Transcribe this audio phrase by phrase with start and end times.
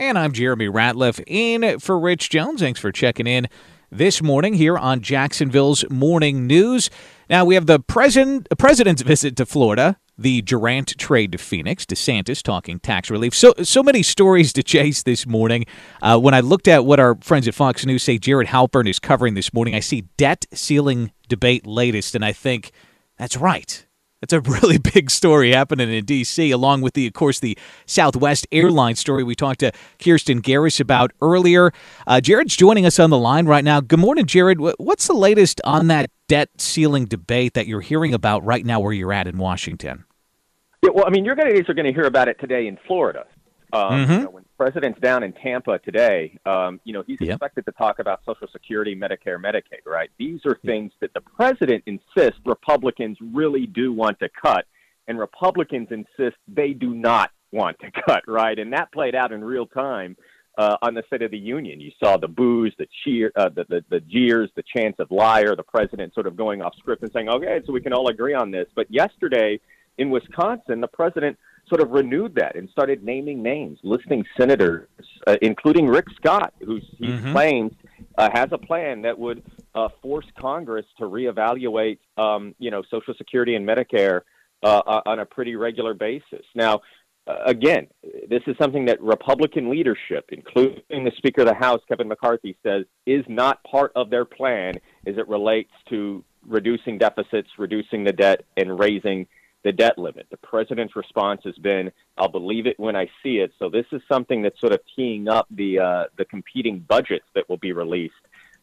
[0.00, 2.60] And I'm Jeremy Ratliff in for Rich Jones.
[2.60, 3.48] Thanks for checking in
[3.90, 6.88] this morning here on Jacksonville's Morning News.
[7.28, 12.44] Now we have the president, president's visit to Florida, the Durant trade to Phoenix, DeSantis
[12.44, 13.34] talking tax relief.
[13.34, 15.66] So so many stories to chase this morning.
[16.00, 19.00] Uh, when I looked at what our friends at Fox News say Jared Halpern is
[19.00, 22.70] covering this morning, I see debt ceiling debate latest, and I think
[23.16, 23.84] that's right.
[24.20, 27.56] That's a really big story happening in D.C., along with the, of course, the
[27.86, 29.72] Southwest Airlines story we talked to
[30.02, 31.72] Kirsten Garris about earlier.
[32.06, 33.80] Uh, Jared's joining us on the line right now.
[33.80, 34.58] Good morning, Jared.
[34.60, 38.92] What's the latest on that debt ceiling debate that you're hearing about right now where
[38.92, 40.04] you're at in Washington?
[40.82, 43.24] Yeah, well, I mean, your guys are going to hear about it today in Florida.
[43.72, 44.12] Um, mm-hmm.
[44.12, 47.30] you know, when the president's down in Tampa today, um, you know, he's yep.
[47.30, 50.10] expected to talk about Social Security, Medicare, Medicaid, right?
[50.18, 54.64] These are things that the president insists Republicans really do want to cut,
[55.06, 58.58] and Republicans insist they do not want to cut, right?
[58.58, 60.16] And that played out in real time
[60.56, 61.80] uh, on the State of the Union.
[61.80, 65.54] You saw the boos, the cheer, uh, the, the the jeers, the chants of liar,
[65.54, 68.34] the president sort of going off script and saying, "Okay, so we can all agree
[68.34, 69.60] on this." But yesterday
[69.98, 71.38] in Wisconsin, the president
[71.68, 74.88] sort of renewed that and started naming names, listing senators,
[75.26, 77.32] uh, including Rick Scott, who he mm-hmm.
[77.32, 77.72] claims
[78.16, 79.42] uh, has a plan that would
[79.74, 84.22] uh, force Congress to reevaluate, um, you know, Social Security and Medicare
[84.62, 86.44] uh, on a pretty regular basis.
[86.54, 86.80] Now,
[87.28, 87.86] uh, again,
[88.28, 92.84] this is something that Republican leadership, including the Speaker of the House, Kevin McCarthy, says
[93.06, 94.74] is not part of their plan
[95.06, 99.26] as it relates to reducing deficits, reducing the debt, and raising
[99.64, 100.26] the debt limit.
[100.30, 104.00] The president's response has been, "I'll believe it when I see it." So this is
[104.10, 108.14] something that's sort of teeing up the uh, the competing budgets that will be released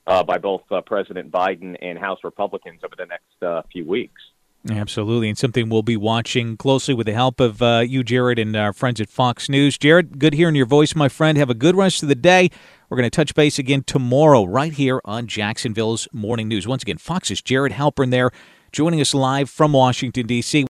[0.08, 4.22] uh, by both uh, President Biden and House Republicans over the next uh, few weeks.
[4.70, 8.56] Absolutely, and something we'll be watching closely with the help of uh, you, Jared, and
[8.56, 9.78] our friends at Fox News.
[9.78, 11.38] Jared, good hearing your voice, my friend.
[11.38, 12.50] Have a good rest of the day.
[12.90, 16.68] We're going to touch base again tomorrow, right here on Jacksonville's Morning News.
[16.68, 18.32] Once again, Fox's Jared Halpern there,
[18.72, 20.64] joining us live from Washington, D.C.